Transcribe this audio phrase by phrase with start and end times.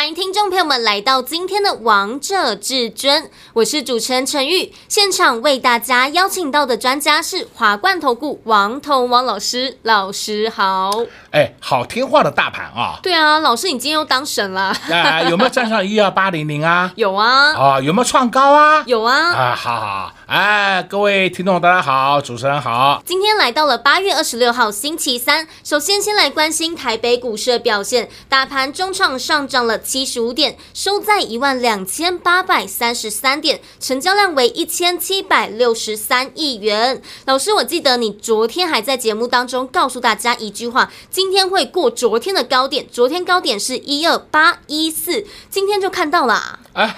[0.00, 4.72] 欢迎听众朋友们来到今天的《王者至尊》，我是主持人陈玉。
[4.88, 10.90] 现场为大家邀请到的专家是华冠投顾王彤王老师，老师好。
[11.32, 12.98] 哎，好听话的大盘啊！
[13.02, 14.74] 对啊，老师你今天又当神了。
[14.90, 16.90] 啊，有没有站上一二八零零啊？
[16.96, 17.52] 有啊。
[17.54, 18.82] 啊，有没有创高啊？
[18.86, 19.14] 有啊。
[19.34, 20.12] 啊，好好。
[20.30, 23.02] 哎，各位听众大家好，主持人好。
[23.04, 29.76] 今天来到了八月二十六号星期三，首先先来关心台北股市的表现，大盘中场上涨了。
[29.76, 37.02] 七十五点，收在一万两千八百三十三点，成交量为一千七百六十三亿元。
[37.24, 46.60] 老师，我记得你昨天还在节目当中告诉大家一句话，今天会过昨天的高点，昨天高点是一二八一四，今天就看到了。
[46.72, 46.96] 啊，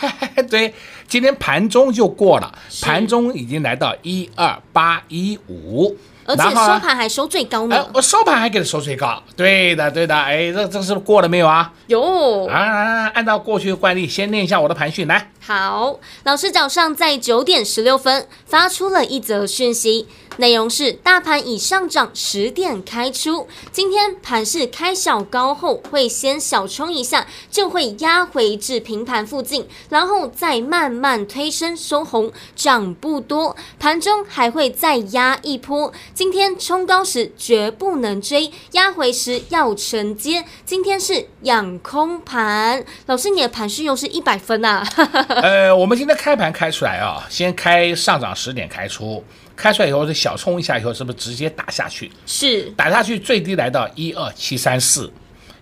[0.51, 0.75] 对，
[1.13, 5.95] 今天盘中就过了，盘中已经来到一二八一五。
[6.25, 7.77] 而且收盘还收最高呢！
[7.77, 10.17] 哎，我收盘还给它收最高，对的，对的。
[10.17, 11.71] 哎，这这是过了没有啊？
[11.89, 15.29] 有啊，按照过去的惯例，先念一下我的盘讯来。
[15.45, 20.07] 好，老师早上在九点十六分发出了一则讯息。
[20.39, 35.93] 内容是大盘已上涨十点开出，今天盘势开小高后会先小冲一下，就会压回至平盘附近，然后再慢慢推升收红，涨不多，盘中还会再压一波。
[36.15, 40.47] 今天冲高时绝不能追，压回时要承接。
[40.65, 44.83] 今天是养空盘，老师你的盘势又是一百分啊？
[45.41, 49.25] 呃，我们今天开盘开出来啊，先开上涨十点开出。
[49.55, 52.11] 开出来以后是小冲一下，以后是不是直接打下去？
[52.27, 55.13] 是打下去，最低来到一二七三四，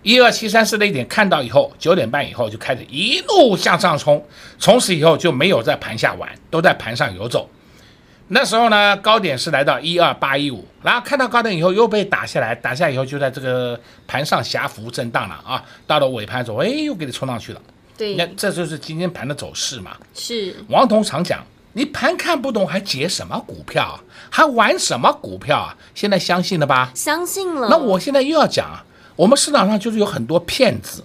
[0.01, 4.25] 一二七三四那一点看到以后，九点半以后就开始一路向上冲，
[4.57, 7.49] 从此以后就没有在盘下玩，都在盘上游走。
[8.29, 13.77] 那时候呢，高点是来到一二八一五，然后看到高点以后又被打下来，打下来以后就在这个
[14.07, 17.61] 盘上狭幅震荡了啊，到了尾盘的时候，哎，又给你冲上去了。
[17.97, 19.95] 对，那这就是今天盘的走势嘛。
[20.13, 21.43] 是王彤常讲。
[21.73, 23.97] 你盘看不懂还解什么股票？
[24.29, 25.77] 还玩什么股票啊？
[25.95, 26.91] 现在相信了吧？
[26.93, 27.69] 相信了。
[27.69, 28.83] 那我现在又要讲啊，
[29.15, 31.01] 我们市场上就是有很多骗子，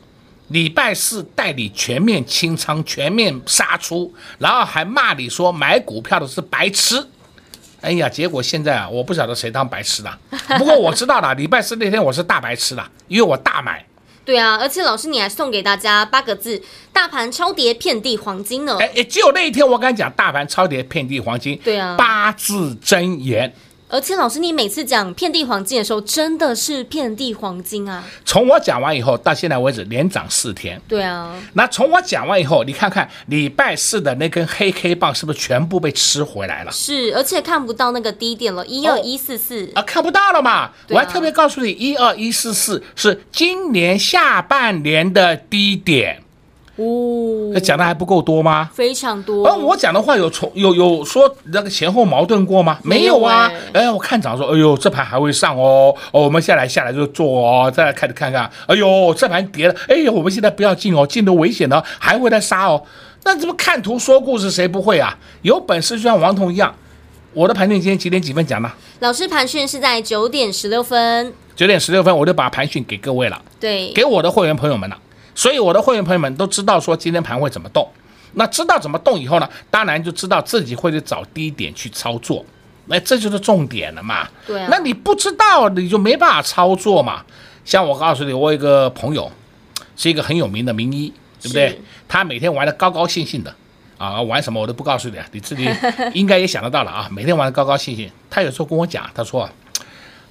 [0.49, 7.07] 礼拜四带你全面清仓、全面杀出，然后还骂你说买股票的是白痴。
[7.81, 10.19] 哎呀，结果现在啊，我不晓得谁当白痴了。
[10.59, 13.87] 不过我知道了， 礼拜四那天我是大白痴了，因为我大买。
[14.27, 16.61] 对啊，而且老师你还送给大家八个字：
[16.93, 18.77] 大盘超跌，遍地黄金呢。
[18.81, 21.57] 哎，只有那一天我敢讲大盘超跌，遍地黄金。
[21.63, 23.55] 对啊，八字真言。
[23.89, 28.05] 而且老师，你每次讲遍地黄金的时候，真的是遍地黄金啊！
[28.25, 30.81] 从我讲完以后到现在为止，连涨四天。
[30.89, 36.73] 对啊，那从我讲完以后，你看看礼拜四的那根黑 K 棒是不是全部被吃回来了？
[36.73, 40.51] 是，而且看不到那个低点了，一二一四四啊，看不到了嘛？
[40.51, 46.23] 啊、我还特别告诉你，一二一四四是今年下半年的低点。
[46.77, 48.69] 哦，那讲的还不够多吗？
[48.75, 49.47] 非常多。
[49.49, 52.79] 而我讲的话有从有有说那个前后矛盾过吗？
[52.83, 53.51] 没有啊。
[53.73, 55.95] 哎，我看涨说，哎呦，这盘还会上哦。
[56.13, 58.51] 哦，我们下来下来就做哦，再来开始看看。
[58.67, 59.75] 哎呦，这盘跌了。
[59.89, 62.83] 哎呦，我们现在不要进哦，进都危险的，还会再杀哦。
[63.25, 65.19] 那怎么看图说故事，谁不会啊？
[65.43, 66.75] 有本事就像王彤一样。
[67.33, 68.71] 我的盘讯今天几点几分讲呢？
[69.01, 71.33] 老师盘讯是在九点十六分。
[71.55, 73.41] 九点十六分，我就把盘讯给各位了。
[73.59, 74.97] 对，给我的会员朋友们了。
[75.37, 77.89] 所以我的会员朋友们都知道说今天盘会怎么动，
[78.33, 82.45] 那知道怎么动以后呢，当然就知道自己会去找低点去操作，
[82.87, 84.27] 那这就是重点了嘛。
[84.47, 84.67] 对啊。
[84.71, 87.23] 那你不知道你就没办法操作嘛。
[87.65, 89.31] 像我告诉你，我有一个朋友，
[89.97, 91.81] 是一个很有名的名医，对不对？
[92.09, 93.55] 他每天玩的高高兴兴的，
[93.99, 95.69] 啊，玩什么我都不告诉你，你自己
[96.15, 97.09] 应该也想得到了啊。
[97.11, 99.51] 每天玩的高高兴兴，他有时候跟我讲，他说，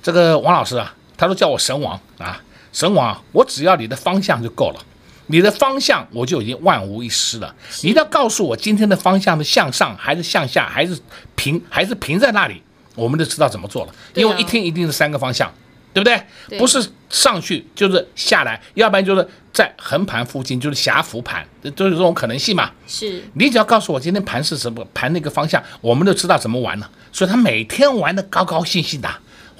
[0.01, 2.41] 这个王老师啊，他说叫我神王啊，
[2.71, 4.79] 神王，我只要你的方向就够了。
[5.27, 7.55] 你的方向我就已经万无一失了。
[7.81, 10.97] 你要告诉我今天的方向是向上还是向下，还是
[11.35, 12.61] 平还是平在那里，
[12.93, 13.93] 我们就知道怎么做了。
[14.13, 15.51] 因为一天一定是三个方向，
[15.93, 16.59] 对不对？
[16.59, 21.43] 不是上去就是下来，要不然就是在横盘附近就是狭幅盘，
[21.75, 22.69] 都有这种可能性嘛。
[22.85, 26.89] 是你只要告诉我今天盘是什么盘那个方向，我们就知道怎么玩了。
[27.11, 29.09] 所以他每天玩的高高兴兴的。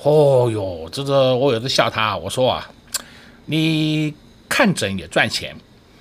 [0.04, 2.70] 哦哟，这个我有时笑他，我说啊，
[3.46, 4.14] 你。
[4.48, 5.56] 看诊也赚钱，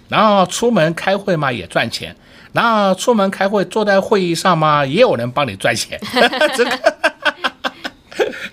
[0.08, 2.14] 然后出门开会嘛也赚钱，
[2.52, 5.99] 然后出门开会，坐在会议上嘛，也有人帮你赚钱。
[6.56, 6.70] 这个，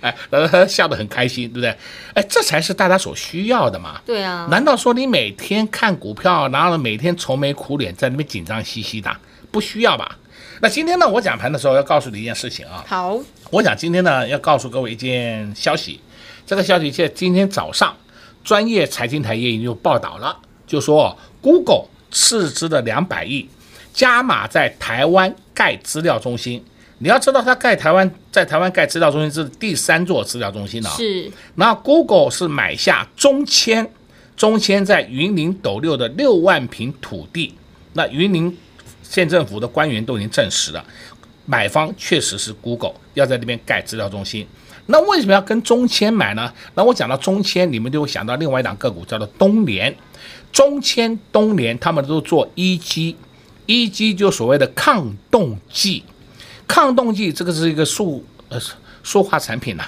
[0.00, 0.16] 哎，
[0.50, 1.76] 他笑得很开心，对不对？
[2.14, 4.00] 哎，这才是大家所需要的嘛。
[4.04, 4.48] 对啊。
[4.50, 9.10] 难道说你每天看股票，然后每天愁眉苦脸，在那边紧张兮兮的，
[9.50, 10.18] 不需要吧？
[10.60, 12.84] 那今天呢，我讲盘的时候要告诉你一件事情啊。
[12.86, 13.18] 好。
[13.50, 16.00] 我讲今天呢，要告诉各位一件消息。
[16.46, 17.94] 这个消息在今天早上，
[18.44, 20.36] 专业财经台也已经有报道了，
[20.66, 23.48] 就说 Google 斥资的两百亿，
[23.92, 26.64] 加码在台湾盖资料中心。
[26.98, 30.90] 你要知道，他盖台湾，在台湾盖资料中心是第三座资料中心了。
[30.90, 31.28] 是。
[31.56, 33.90] 那 Google 是买下中签，
[34.36, 37.54] 中签在云林斗六的六万平土地。
[37.94, 38.56] 那云林
[39.02, 40.84] 县政府的官员都已经证实了，
[41.44, 44.46] 买方确实是 Google 要在那边盖资料中心。
[44.86, 46.52] 那为什么要跟中签买呢？
[46.74, 49.94] 那我讲到中签，你们就会想到另外一档个股，叫做东联。
[50.50, 53.16] 中签、东联，他们都做一基，
[53.66, 56.02] 一基就所谓的抗冻剂。
[56.66, 58.60] 抗冻剂这个是一个塑呃
[59.02, 59.84] 塑化产品呐、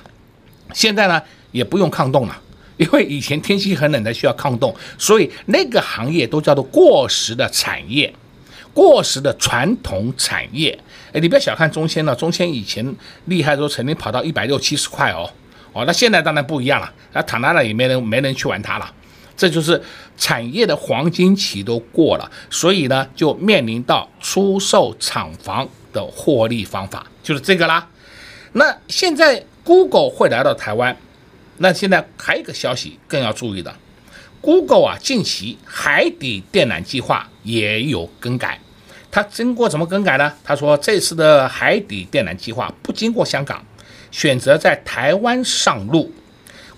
[0.73, 1.21] 现在呢
[1.53, 2.41] 也不用抗冻了，
[2.77, 8.15] 因为以前天气很冷的需要抗冻，所以那个行业都叫做过时的产业。
[8.75, 10.77] 过时的传统产业，
[11.13, 12.85] 哎，你不要小看中签了，中签以前
[13.27, 15.31] 厉害的时候曾经跑到一百六七十块哦，
[15.73, 18.93] 哦，那现在当然不一样了，那躺在那也没人没人去玩它了，
[19.37, 19.81] 这就是
[20.17, 27.89] 产业的黄金期都过了，所以呢，就面临到出售厂房的获利方法，就是这个啦。
[28.55, 30.97] 那现在 Google 会来到台湾，
[31.59, 33.73] 那现在还有一个消息更要注意的
[34.41, 38.61] ，Google 啊，近期海底电缆计划也有更改。
[39.15, 40.33] 他经过怎么更改呢？
[40.43, 43.65] 他说这次的海底电缆计划不经过香港，
[44.11, 46.11] 选择在台湾上路。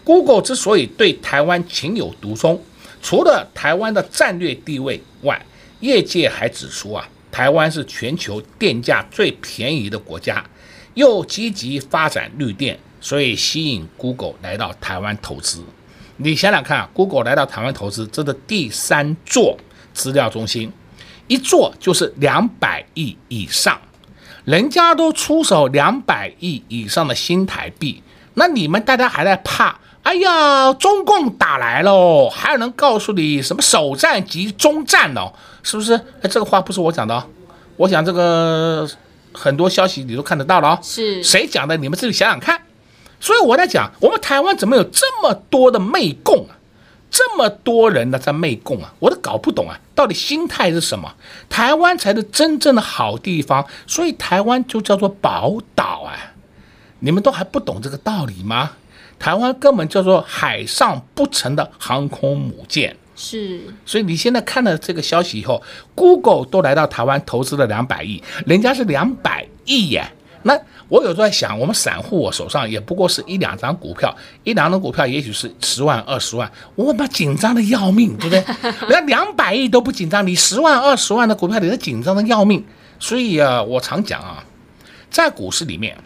[0.04, 2.62] Google 之所以对台湾情有独钟，
[3.00, 5.40] 除了台湾的战略地位外，
[5.80, 10.44] 业界还指出啊，台湾是全球电价最便宜的国家，
[10.92, 15.64] 又积极发展绿电，所以吸引 Google 来到台湾投资。
[16.18, 19.56] 你想想看啊，Google 来到台湾投资，这的第三座
[19.94, 20.70] 资料中心。
[21.28, 23.80] 一做就是两百亿以上，
[24.44, 28.02] 人家都出手两百亿以上的新台币，
[28.34, 29.78] 那你们大家还在怕？
[30.02, 35.32] 哎呀，中共打来喽，还有人告诉你什么首战即终战哦，
[35.64, 35.94] 是不是？
[36.22, 37.24] 哎，这个话不是我讲的哦，
[37.76, 38.88] 我想这个
[39.32, 40.78] 很多消息你都看得到了哦。
[40.80, 41.76] 是谁讲的？
[41.76, 42.62] 你们自己想想看。
[43.18, 46.54] 所以我在讲，我们台湾怎么有这么多的媚共啊？
[47.10, 51.14] 这么多人呢在媚共啊，我都搞不懂啊，到底心态是什么？
[51.48, 56.34] 台湾才是真正的好地方，所以台湾就叫做宝岛啊！
[57.00, 58.72] 你们都还不懂这个道理吗？
[59.18, 62.96] 台湾根本叫做海上不成的航空母舰。
[63.14, 65.62] 是，所以你现在看了这个消息以后
[65.94, 70.12] ，Google 都来到台湾投资了两百亿，人家是两百亿耶。
[70.46, 70.56] 那
[70.88, 78.44] 我有时候在想，我们散户我手上也不过是一两张股票，一两张股票也许是十万二十万，我们 紧张的要命，对不对？
[78.88, 82.64] 人家两百亿都不紧张，你十万二十万的股票，你是紧张的要命。
[83.00, 84.44] 所以啊，我常讲啊，
[85.10, 85.98] 在股市里面，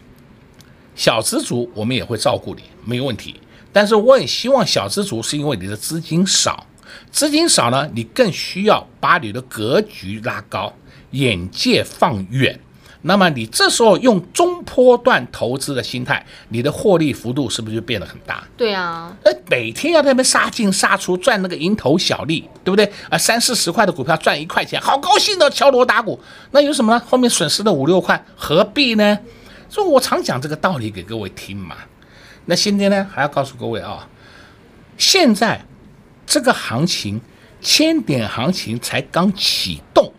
[0.96, 3.38] 小资族我们也会照顾你，没问题。
[3.72, 6.66] 但是我也希望小资族是因为你的资金少，
[7.12, 10.72] 资金少呢，你更需要把你的格局拉高，
[11.10, 12.58] 眼界放远。
[13.02, 18.45] 那么你这时候用中波段投资的心态，你的获利幅度是不是就变得很大？
[18.59, 22.92] 对啊，呃，每天要在那边杀进杀出赚那个蝇头小利，对不对？
[23.09, 26.21] 啊，三四十块的股票赚一块钱，好高兴的敲锣打鼓。
[26.50, 27.02] 那有什么呢？
[27.09, 29.19] 后面损失了五六块，何必呢？
[29.71, 31.76] 所以我常讲这个道理给各位听嘛。
[32.45, 34.07] 那今天呢，还要告诉各位啊，
[34.99, 35.64] 现在
[36.26, 37.19] 这个行情
[37.62, 40.12] 千点行情才刚启动，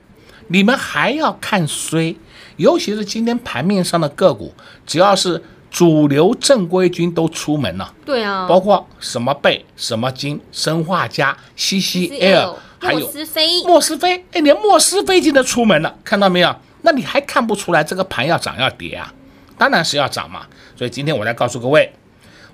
[0.48, 2.16] 你们还要看衰？
[2.62, 4.54] 尤其是今天盘面上的个股，
[4.86, 5.42] 只要是
[5.72, 16.56] 主流正规军都出门了，对啊，包括什么贝、什么金、生化家、CCL，还有莫斯菲，莫斯飞，哎，连莫斯飞今天出门了，看到没有？
[16.84, 19.14] 那你还看不出来这个盘要涨要跌啊？
[19.58, 20.42] 当然是要涨嘛。
[20.76, 21.94] 所以今天我来告诉各位，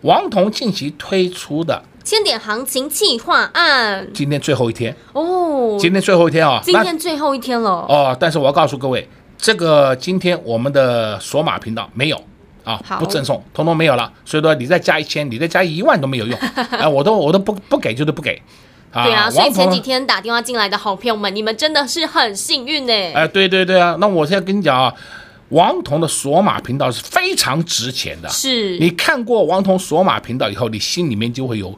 [0.02, 8.16] 王彤近期推出的千点行情计划案，今天最后一天哦，今天最后一天啊，今天最后一天了哦。
[8.20, 9.10] 但是我要告诉各位。
[9.38, 12.22] 这个今天我们的索马频道没有
[12.64, 14.12] 啊，不赠送，通通没有了。
[14.26, 16.38] 所以说你再加一千，你再加一万都没有用，
[16.72, 18.42] 哎、啊，我都我都不不给，就是不给。
[18.92, 22.94] 啊对啊，所以前几天打电话进来的好朋友们，你们真的是很幸运呢。
[22.94, 24.92] 哎、啊，对对对啊，那我现在跟你讲啊，
[25.50, 28.30] 王彤的索马频道是非常值钱的。
[28.30, 31.78] 是，你看过王彤索马频道以后，你心里面就会有，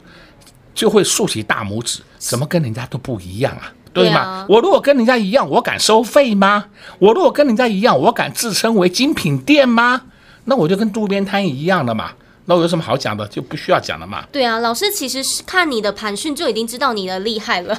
[0.72, 3.72] 就会竖起大拇指，怎么跟人家都不一样啊？
[3.92, 4.46] 对吗？
[4.48, 6.66] 我如果跟人家一样，我敢收费吗？
[6.98, 10.02] 我如果跟人家一样，我敢自称为精品店吗？
[10.44, 12.12] 那我就跟路边摊一样的嘛。
[12.50, 13.24] 那我有什么好讲的？
[13.28, 14.26] 就不需要讲了嘛。
[14.32, 17.78] 对啊，老师其实是看你的盘讯就已经知道你的厉害了。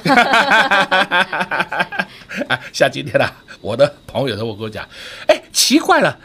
[2.72, 4.82] 像今天啊，我的朋友都会跟我讲，
[5.28, 6.18] 哎，奇怪了，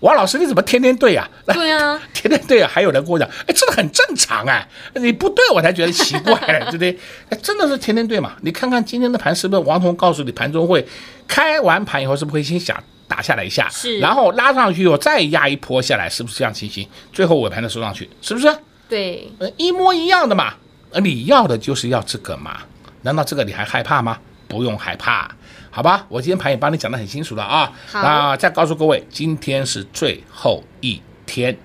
[0.00, 1.52] 王老师你怎么天天对呀、啊？
[1.52, 2.70] 对啊， 天天对啊。
[2.72, 6.34] 还有人跟我讲，哎，这个很正常啊，你不对我才觉得奇怪，
[6.70, 6.98] 对不对？
[7.28, 8.32] 哎，真的是天天对嘛？
[8.40, 10.88] 你看看今天的盘是不是王彤告诉你，盘中会
[11.28, 12.82] 开完盘以后是不是会先想？
[13.06, 16.88] 打下来一下，是，然后拉上去以后再压一波下来，是不是这样情形？
[17.12, 18.54] 最后尾盘的收上去，是不是？
[18.88, 20.54] 对，呃，一模一样的嘛。
[20.92, 22.60] 而你要的就是要这个嘛？
[23.02, 24.18] 难道这个你还害怕吗？
[24.46, 25.28] 不用害怕，
[25.70, 26.06] 好吧？
[26.08, 27.72] 我今天盘也帮你讲得很清楚了啊。
[27.90, 31.56] 好，那再告诉各位，今天是最后一天，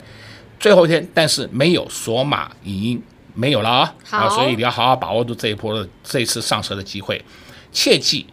[0.60, 3.04] 最后一天，但是没有索码影音，
[3.36, 3.94] 没有了啊。
[4.04, 7.24] 好，所以你要好好把握住这一波的这一次上车的机会，
[7.72, 8.26] 切记。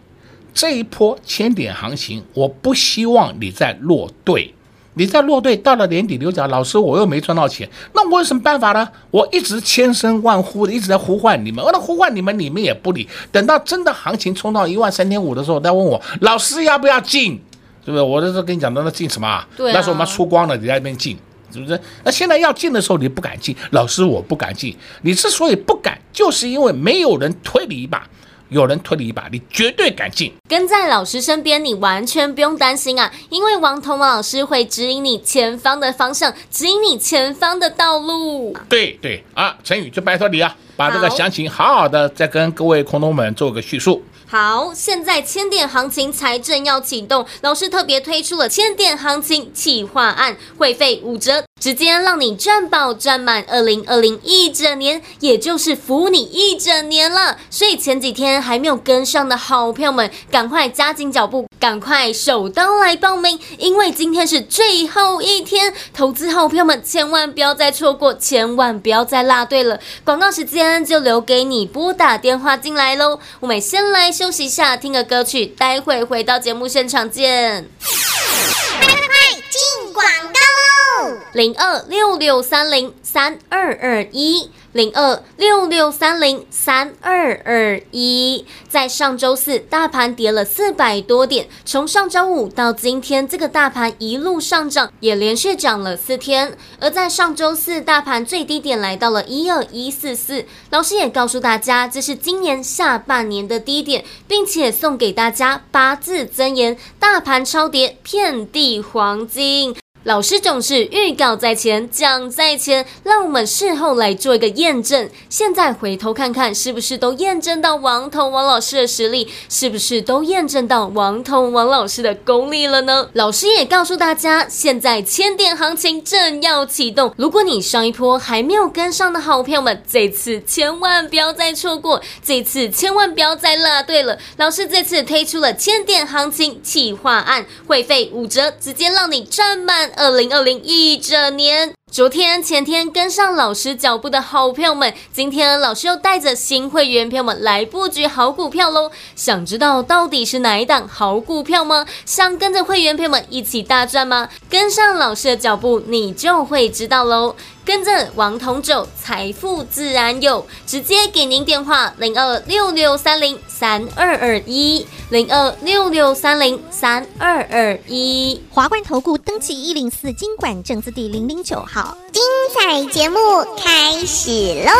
[0.57, 4.51] 这一波千点行情，我不希望你再落队。
[4.95, 8.89] 你再落队，到了年底，你讲老师我又没赚到钱，那我有什么办法呢？
[9.11, 13.07] 我一直千声万呼的一直在呼唤你们，我在呼唤你们，你们也不理。
[13.31, 17.39] 等到真的行情冲到一万三千五的时候，再问我老师要不要进，
[17.85, 18.01] 是不是？
[18.01, 19.45] 我这是跟你讲的，那进什么？
[19.55, 21.15] 对啊，那时候我们出光了，你在那边进，
[21.53, 21.79] 是不是？
[22.03, 24.75] 那现在要进的时候，你不敢进，老师我不敢进。
[25.03, 28.09] 你之所以不敢，就是因为没有人推你一把。
[28.49, 30.31] 有人推你一把，你绝对敢进。
[30.47, 38.55] 跟在老师身边，你完全不用担心啊，因为王彤王老师会指引你前方的方向，指引你前方的道路。
[38.69, 44.03] 对对啊，陈宇就拜托你啊，把这个详情好好的再跟各位空头们做个叙述。
[44.29, 57.37] 好，现在千点行情才正要启动，老师特别推出了千点行情企划案，会费五折，直接让你赚饱赚满二零二零一整年，也就是服你一整年了。
[57.49, 69.79] 所以前几天还没有跟上的好朋友们，赶快加紧脚步，赶快手刀来报名，因为今天是最后一天，投资好朋友们千万不要再错过，千万不要再落队了。
[70.03, 74.16] 广告时间就留给你拨打电话进来喽，我们先来。
[74.17, 77.69] 休息一下，听个歌曲，待会回到节目现场见。
[77.79, 81.17] 快快快，进广告喽！
[81.33, 84.49] 零二六六三零三二二一。
[84.77, 96.55] 零二六六三零三二二一，在上周四大盘跌了四百多点，从上周五到今天，这个大盘一路上涨，也连续涨了四天。
[96.79, 109.75] 而在上周四，大盘最低点来到了一二一四四，老师也告诉大家，这是今年下半年的低点，并且送给大家八字真言：大盘超跌，遍地黄金。
[110.07, 115.09] 老师总是预告在前，讲在前，让我们事后来做一个验证。
[115.27, 119.27] 现在回头看看，是不是都验证到王彤王老师的实力？
[119.49, 123.09] 是不是都验证到王彤王老师的功力了呢？
[123.11, 127.13] 老师也告诉大家，现在千点行情正要启动。
[127.17, 134.17] 如果你上一波还没有跟上的好朋友们，这次千万不要再错过，这次千万不要再落队了。
[134.37, 139.91] 老师这次推出了千点行情企划案，会费五折，直接让你赚满。
[139.97, 141.76] 二零二零一整年。
[141.89, 148.91] 昨天、前天跟上老师脚步的好朋友们，今天老师又带着新会员朋友们来布局好股票喽。
[149.15, 151.85] 想知道到底是哪一档好股票吗？
[152.05, 154.27] 想跟着会员朋友们一起大赚吗？
[154.49, 157.33] 跟上老师的脚步，你就会知道喽。
[157.63, 160.45] 跟着王彤走，财富自然有。
[160.65, 168.41] 直接给您电话：零二六六三零三二二一，零二六六三零三二二一。
[168.49, 171.76] 华冠投顾登记一零四金管证字第零零九号。
[172.11, 172.23] 精
[172.55, 173.19] 彩节目
[173.55, 174.31] 开始
[174.65, 174.71] 喽！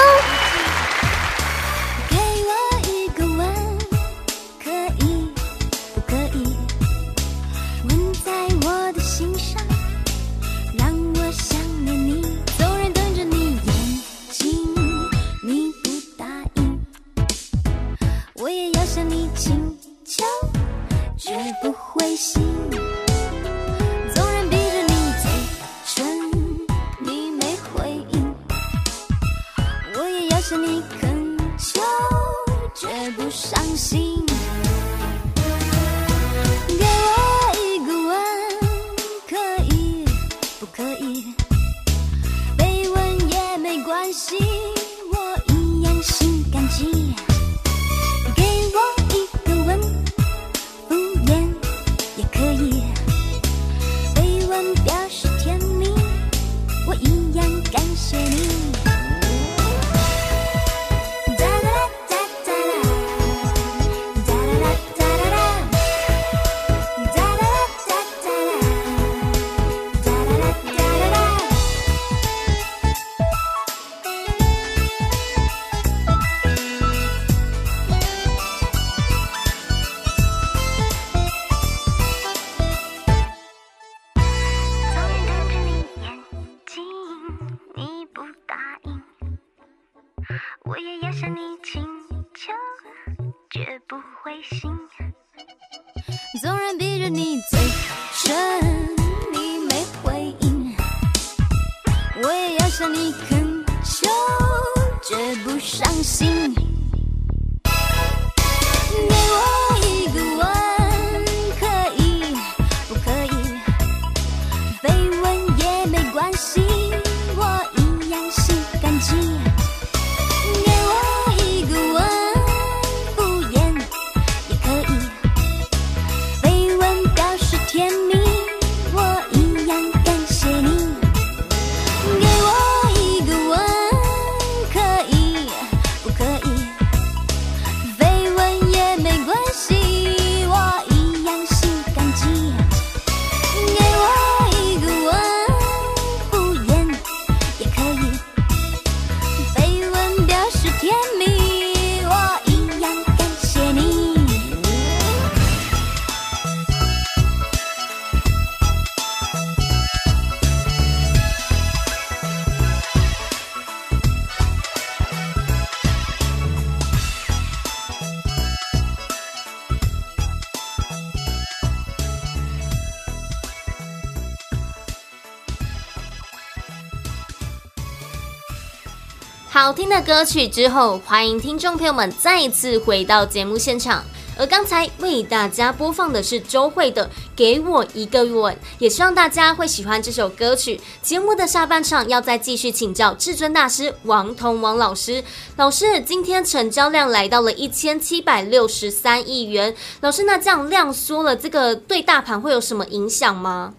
[179.60, 184.04] 好听的歌曲之后，欢迎听众朋友们再次回到节目现场。
[184.38, 190.80] 而刚才为大家播放的是周慧的《给我一个吻》，也希望大家会喜欢这首歌曲。
[191.02, 195.24] 节目的下半场要再继续请教至尊大师王彤王老师。
[195.56, 199.76] 老师，今天成交量来到了一千七百六十三亿元。
[200.02, 203.74] 老师，那这样量缩了，这个对大盘会有什么影响吗？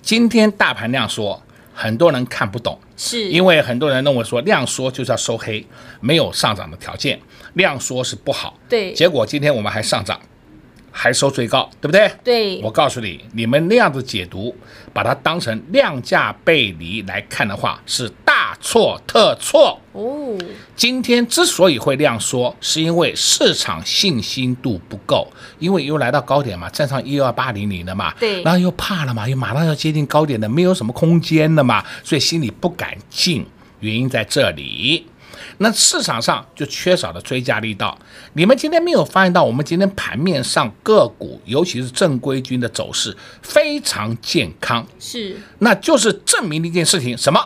[0.00, 1.42] 今天大盘量缩。
[1.74, 5.66] 很多人看不懂，是因为很多人认为说量缩就是要收黑，
[6.00, 7.20] 没有上涨的条件，
[7.54, 8.56] 量缩是不好。
[8.68, 10.20] 对，结果今天我们还上涨。
[10.92, 12.12] 还收最高，对不对？
[12.22, 14.54] 对，我告诉你，你们那样子解读，
[14.92, 20.38] 把它当成量价背离来看的话，是大错特错哦。
[20.76, 25.26] 今天之所以会量缩，是因为市场信心度不够，
[25.58, 33.46] 因为又来到高点嘛，站上一二八零零了嘛，对，然后又怕了嘛，又马上要接近高点的，没有什么空间了嘛，所以心里不敢进，
[33.80, 35.06] 原因在这里。
[35.62, 37.96] 那市场上就缺少了追加力道。
[38.34, 47.40] 你们今天没有发现到，我们今天盘面上个股，尤其是正规军的走势非常健康，是，那就是证明了一件事情，什么？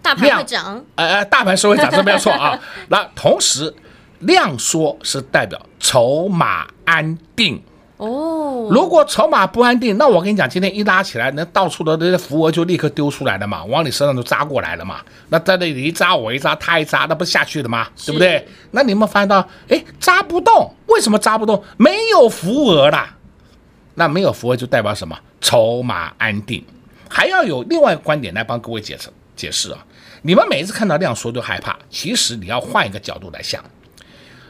[0.00, 2.58] 大盘会涨，呃，大盘是会涨，这没有错啊。
[2.88, 3.74] 那同时，
[4.20, 7.62] 量缩是代表筹码安定。
[8.02, 15.00] 哦，如果筹码不安定，那我跟你讲，今天一拉起来，那到处的那些浮额就立刻丢出来了嘛，往你身上就扎过来了嘛。
[15.28, 17.86] 那在那里一扎，我一扎，他一扎，那不下去了吗？
[18.04, 18.44] 对不对？
[18.72, 21.62] 那你有没有发现到，哎，扎不动，为什么扎不动？
[21.76, 23.14] 没有浮额啦。
[23.94, 25.16] 那没有浮额就代表什么？
[25.40, 26.64] 筹码安定。
[27.08, 29.78] 还要有另外一个观点来帮各位解释解释啊。
[30.22, 33.62] 你们每一次看到量缩就害怕，其实你要换一个角度来想，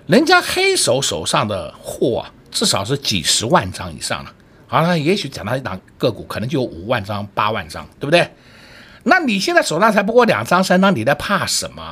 [0.06, 2.32] 人家黑手手上的货啊。
[2.52, 4.32] 至少是几十万张以上了，
[4.68, 8.30] 好了，也许讲到一档个股，可能就五万张、八万张，对不对？
[9.04, 11.82] 那你现在手上才不过两张、三张，你在怕什么？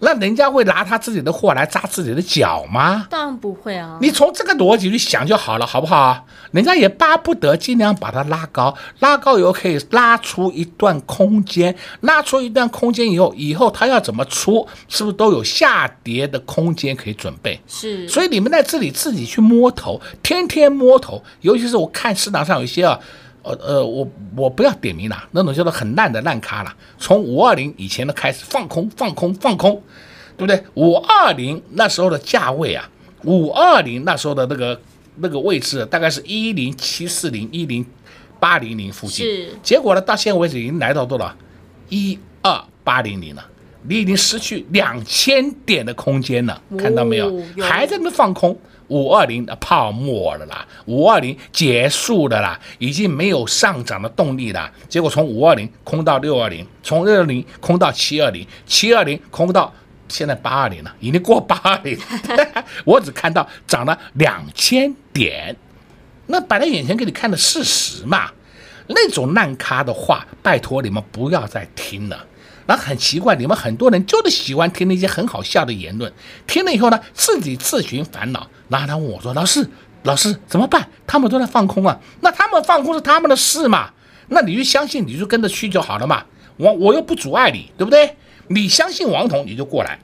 [0.00, 3.06] 那人家会拿他自己的货来扎自己的脚吗？
[3.08, 3.98] 当然不会啊！
[4.00, 6.26] 你从这个逻辑去想就好了，好不好？
[6.50, 17.60] 人家也巴不得尽量把它拉高，拉高以后可以拉出一段空间，拉出一段空间以后，以后他要怎么出，是不是都有下跌的空间可以准备？
[17.66, 18.08] 是。
[18.08, 22.98] 所以你们在这里自己去摸头，天天摸头，尤其是我看市场上有一些啊。
[23.44, 26.74] 呃呃，我我不要点名了，那种叫做很烂的烂咖了。
[26.98, 29.80] 从五二零以前的开始放空放空放空，
[30.36, 30.62] 对不对？
[30.74, 32.88] 五二零那时候的价位啊，
[33.24, 34.80] 五二零那时候的那个
[35.16, 37.84] 那个位置大概是一零七四零一零
[38.40, 39.48] 八零零附近，是。
[39.62, 41.30] 结果呢，到现在为止已经来到多少？
[41.90, 43.44] 一二八零零了，
[43.82, 47.30] 你已经失去两千点的空间了，看到没有？
[47.60, 48.58] 还在那边放空。
[48.88, 54.70] 五二零的泡沫了啦，五二零结束了啦，已经没有上涨的动力了。
[54.88, 59.72] 结果从五二零空到六二零，从六二零空到七二零，七二零空到
[60.08, 61.98] 现在八二零了，已经过八二零。
[62.84, 65.56] 我只看到涨了两千点，
[66.26, 68.30] 那摆在眼前给你看的事实嘛。
[68.86, 72.26] 那种烂咖的话，拜托你们不要再听了。
[72.66, 76.12] 那很奇怪，你们很多人就是喜欢听那些很好笑的言论，
[76.46, 78.48] 听了以后呢，自己自寻烦恼。
[78.68, 79.68] 然后他问我说：“老师，
[80.04, 80.88] 老师怎么办？
[81.06, 83.90] 他们都在放空啊，那他们放空是他们的事嘛？
[84.28, 86.24] 那你就相信，你就跟着去就好了嘛。
[86.56, 88.16] 我我又不阻碍你，对不对？
[88.48, 89.98] 你相信王彤，你就过来。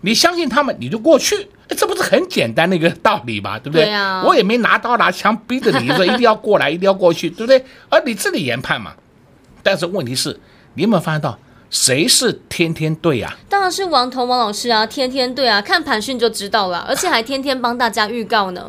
[0.00, 3.58] 你相信他们，你就过去，这不是很简单的一个道理吗？
[3.58, 3.84] 对不对？
[3.84, 7.64] 对啊，我也没拿刀拿枪逼着你说一定要过来，一定要过去，对不对？
[7.88, 8.92] 而你自己研判嘛。
[9.62, 10.38] 但是问题是，
[10.74, 11.38] 你有没有发现到
[11.70, 13.38] 谁是天天对呀、啊？
[13.48, 18.64] 当然是王彤王老师啊，天天对啊，看盘讯就知道了，而且还天天帮大家预告呢。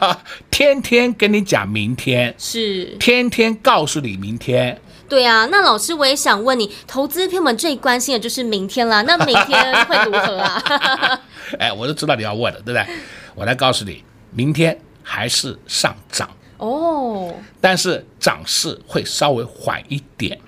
[0.50, 4.80] 天天跟你讲明天，是天天告诉你明天。
[5.08, 9.02] 对啊，那老师我也想问你，投资朋友们最关心的就是明天啦。
[9.02, 11.20] 那明天会如何啊？
[11.58, 12.86] 哎，我都知道你要问了，对不对？
[13.34, 20.38] 我来告诉你，明天还是上涨哦，但是涨势会稍微缓一点。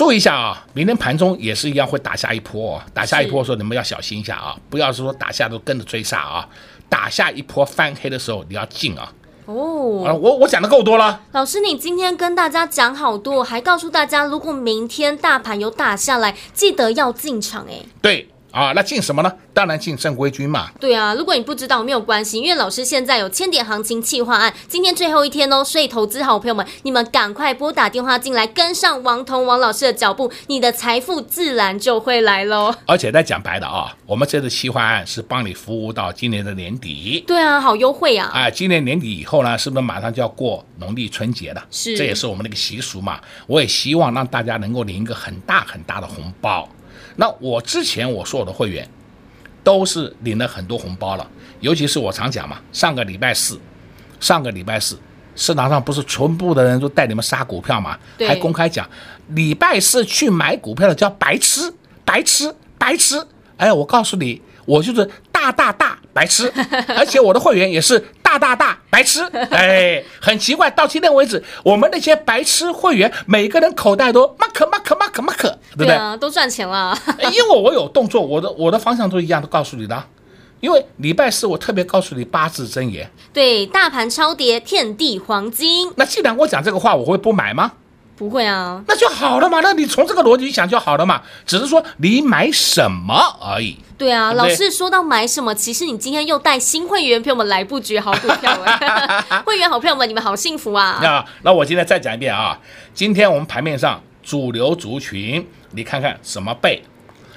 [0.00, 2.82] 注意一下啊，明天盘中也是一样会打下一波哦。
[2.94, 6.48] 打下一波的时候，你们要小心一下啊，不要是说打下都跟着追杀啊。
[6.88, 9.12] 打下一波翻黑的时候，你要进啊。
[9.44, 11.20] 哦，啊，我我讲的够多了。
[11.32, 17.84] 老师，你今天跟大家讲好多，还告诉大家，如果明天大盘有打下来，记得要进场哎。
[18.00, 18.26] 对。
[18.50, 19.32] 啊，那进什么呢？
[19.52, 20.70] 当然进正规军嘛。
[20.80, 32.74] 对啊，如果你不知道没有关系，因为老师现在有千点行情企划案，今天最后一天哦，所以投资好朋友们，你们赶快拨打电话进来，跟上王彤王老师的脚步，你的财富自然就会来喽。
[32.86, 37.22] 而且在讲白的啊，我们这次企划案是帮你服务到今年的年底。
[37.26, 38.30] 对啊，好优惠啊！
[38.32, 41.64] 啊，今年年底以后呢，是不是马上就要过农历春节了？
[41.70, 43.20] 是，这也是我们的一个习俗嘛。
[43.46, 46.68] 我也希望让大家能够领一个很大很大的红包。
[47.16, 48.88] 那我之前我说我的会员。
[49.62, 53.60] 都是领了很多红包了，尤其是我常讲嘛，上个礼拜四，
[54.18, 54.98] 上个礼拜四，
[55.36, 57.96] 市场上不是全部的人都带你们杀股票嘛，
[58.26, 58.88] 还公开讲，
[59.28, 61.70] 礼拜四去买股票的叫白痴，
[62.06, 63.22] 白痴，白痴。
[63.58, 66.50] 哎，我告诉你，我就是大大大白痴，
[66.96, 68.02] 而且我的会员也是。
[68.30, 75.86] 大大大白痴， 哎，很奇怪，到今天为止，我们那些白痴会员，每个人口袋都 mark mark mark mark，对不对？
[75.88, 76.96] 对啊，都赚钱了。
[77.18, 80.04] 因为我有动作，我的我的方向都一样，都告诉你的。
[80.60, 85.90] 因为礼拜四我特别告诉你八字真言，对，大盘超跌，遍地黄金。
[85.96, 87.72] 那既然我讲这个话，我会不买吗？
[88.20, 89.60] 不会啊，那就好了嘛。
[89.62, 91.22] 那你从这个逻辑想就好了嘛。
[91.46, 93.78] 只是说你买什么而已。
[93.96, 99.24] 对啊，对对，老师说到买什么，其实你今天又带新会员朋友们来布局好股票了。
[99.46, 100.98] 会员好朋友们，你们好幸福啊！
[101.00, 102.60] 那那我今天再讲一遍啊。
[102.92, 106.82] 今天我们盘面上主流族群，你看看什么贝，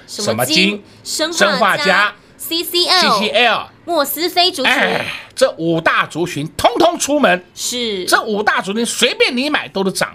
[0.06, 7.42] 什么金，生生化家，CCL，CCL，莫斯菲族群，哎，这五大族群通通出门。
[7.56, 10.14] 是，这五大族群随便你买都是涨。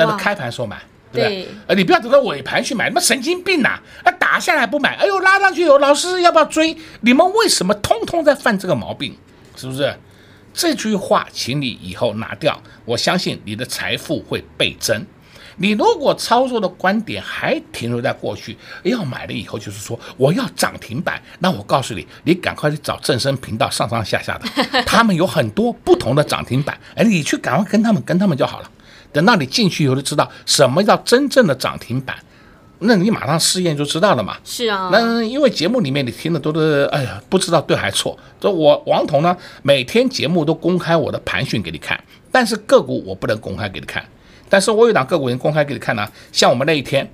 [0.00, 0.80] 但是开盘时候买，
[1.12, 1.48] 对不对？
[1.66, 3.82] 呃，你不要等到尾盘去买，那么神经病呐、啊！
[4.04, 6.76] 啊，打下来不买，哎呦，拉上去有老师要不要追？
[7.02, 9.16] 你们为什么通通在犯这个毛病？
[9.56, 9.94] 是不是？
[10.52, 12.60] 这句话，请你以后拿掉。
[12.84, 15.06] 我相信你的财富会倍增。
[15.62, 28.70] 你如果操作的观点还停留在过去，要买了以后就是说我要涨停板，那我告诉你，你赶快去找正声频道上上下下的， 他们有很多不同的涨停板，哎，你去赶快跟他们跟他们就好了。
[29.12, 32.16] 等到你进去以后，就知道什么叫真正的涨停板，
[32.78, 34.36] 那你马上试验就知道了嘛。
[34.44, 38.16] 是啊，那因为节目里面你听的都是，哎呀，不知道对还错。
[38.40, 44.04] 这我王彤呢，每天节目都公开我的盘讯给你看，但是个股我不能公开给你看。
[44.48, 47.10] 但是我有档个股能公开给你看呢，像我们那一天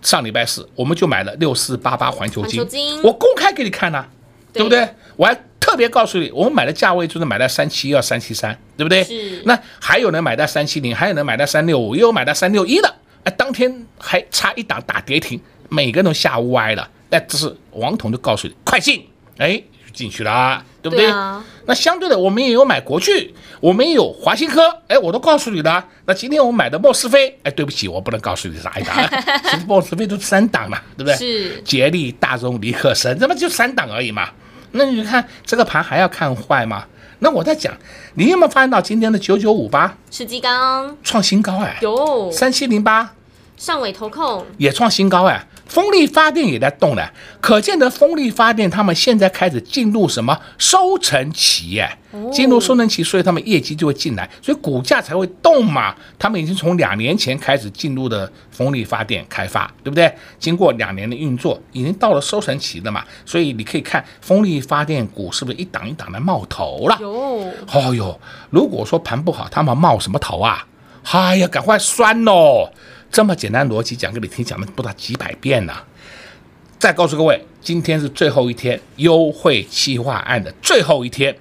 [0.00, 2.64] 上礼拜四，我们就买了六四八八环球金，
[3.02, 4.04] 我公开给你看呢，
[4.52, 4.88] 对不对？
[5.16, 5.36] 我还。
[5.72, 9.02] 特别告诉你，我们买的价位就是买在三七二、三七三，对不对？
[9.04, 9.40] 是。
[9.46, 12.94] 那还有人买到三七零，还有人买到三六五，也有买到三六一的。
[13.24, 16.86] 哎，当天还差一档打跌停，每个人都吓歪了。
[17.08, 19.02] 哎，这是王彤就告诉你，快进！
[19.38, 19.62] 哎，
[19.94, 21.06] 进去了，对不对？
[21.06, 21.42] 对啊。
[21.64, 25.82] 那相对的，我们也有买国巨，我们也有华新科，哎，我都告诉你了。
[26.04, 28.94] 那今天我们买的莫斯菲，哎，对不起，我不能告诉你是哪一档，
[29.50, 31.16] 其实莫斯菲都是三档嘛，对不对？
[31.16, 31.62] 是。
[31.62, 34.28] 捷力、大众、尼克森，这么就三档而已嘛。
[34.72, 36.84] 那你看这个盘还要看坏吗？
[37.20, 37.72] 那我在讲，
[38.14, 41.78] 你有没有发现到今天的九九五八世纪钢创新高哎？
[41.80, 43.14] 有三七零八
[43.56, 45.46] 上尾投控也创新高哎。
[45.72, 51.80] 风力发电也在动了，可见得风力发电他们现在开始进入什么收成期？
[51.80, 51.98] 哎，
[52.30, 55.94] 进入收成期，所以他们业绩就会进来，所以股价才会动嘛。
[56.18, 60.14] 他们已经从两年前开始进入的风力发电开发，对不对？
[60.38, 63.02] 经过两年的运作，已经到了收成期了嘛。
[63.24, 66.98] 所以你可以看风力发电股是不是一档一档的冒头了？
[67.00, 67.10] 有，
[67.72, 70.66] 哦哟，如果说盘不好，他们冒什么头啊？
[71.10, 72.70] 哎呀，赶快酸喽！
[73.12, 75.84] 这么简单逻辑讲给你听，讲了不知道几百遍了。
[76.78, 81.36] 再告诉各位，今天是最后一天优惠企划案的最后一天，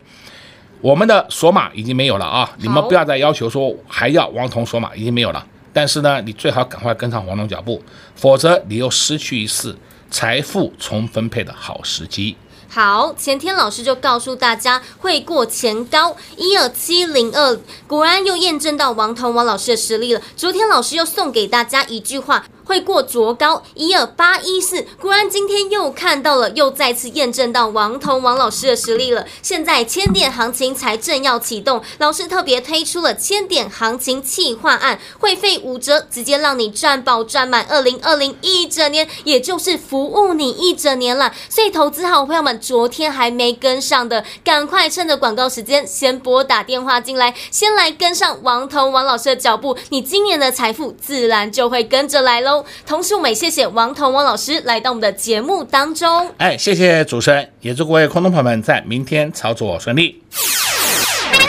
[0.82, 2.54] 我们的索码已经没有了啊！
[2.58, 5.48] 你们不要再要求说还要王彤索码，已经没有了。
[5.72, 7.82] 但是呢，你最好赶快跟上王彤脚步，
[8.16, 9.76] 否则你又失去一次
[10.12, 12.36] 财富重分配的好时机。
[12.74, 20.22] 好，前天老师就告诉大家会过前高一二七零二，果然又验证到王彤王老师的实力了。
[20.38, 22.46] 昨天老师又送给大家一句话。
[22.66, 29.26] 会过卓高一二八一四，果然今天又看到了，又再次验证到王彤王老师的实力了。
[29.42, 41.34] 现在千点行情才正要启动，老师特别推出了千点行情企划案，会费五折，直接让你赚饱赚满二零二零一整年，也就是服务你一整年了。
[41.50, 52.51] 所以投资好朋友们，昨天还没跟上的，赶快趁着广告时间先拨打电话进来，先来跟上王彤王老师的脚步，你今年的财富自然就会跟着来喽。
[52.86, 56.30] 同时，我们也谢谢王彤王老师来到我们的节目当中。
[56.38, 60.22] 哎，谢谢主持人，也祝各位空头朋友们在明天操作顺利。
[60.32, 61.42] 快，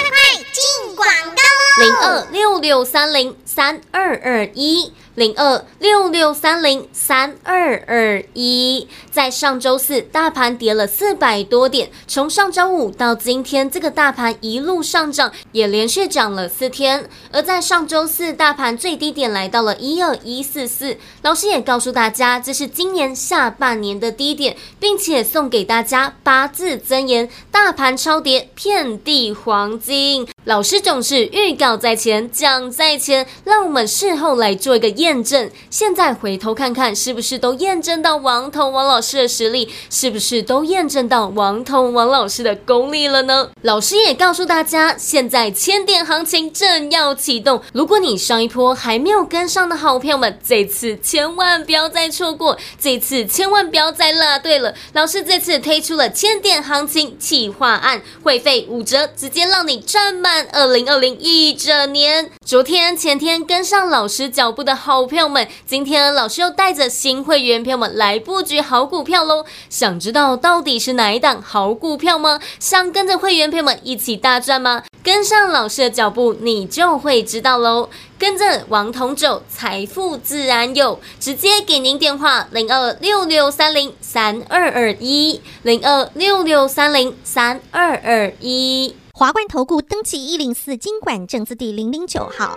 [0.52, 1.84] 进广告喽！
[1.84, 4.92] 零二六六三零三二二一。
[5.14, 17.06] 零二六六三零三二二一，在上周四大盘跌了四百多点，从上周五到今天，这个大盘一路上涨，也连续涨了四天。
[17.30, 30.26] 而在上周四，大盘最低点来到了一二一四四，老师也告诉大家，这是今年下半年的低点，并且送给大家八字真言：大盘超跌，遍地黄金。
[30.44, 35.50] 老师总是预告在前，讲在前，让我们事后来做一个验证。
[35.70, 39.68] 现在回头看看，是不是都验证到王彤王老师的实力？
[39.90, 43.50] 是不是都验证到王彤王老师的功力了呢？
[43.62, 47.60] 老师也告诉大家，现在千点行情正要启动。
[47.72, 54.74] 如果你上一波还没有跟上的好朋友们，这次千万不要再错过，这次千万不要再落队了。
[54.92, 60.46] 老师这次推出了千点行情企划案，会费五折，直接让你赚满。
[60.52, 69.44] 二零二零一整年，昨天前天跟上老师脚步的好朋友们，今天老师又带着新会员朋友们来布局好股票喽。
[69.70, 72.40] 想知道到底是哪一档好股票吗？
[72.58, 74.82] 想跟着会员朋友们一起大赚吗？
[75.02, 77.88] 跟上老师的脚步，你就会知道喽。
[78.18, 81.00] 跟着王彤走，财富自然有。
[81.18, 88.94] 直接给您电话：零二六六三零三二二一，零二六六三零三二二一。
[89.12, 92.56] 华冠投顾登记一零四金管证字第零零九号。